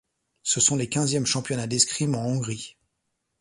Ce 0.41 0.59
sont 0.59 0.77
les 0.77 0.89
quizièmes 0.89 1.27
championnats 1.27 1.67
d'escrime 1.67 2.15
en 2.15 2.23
Hongrie. 2.25 2.75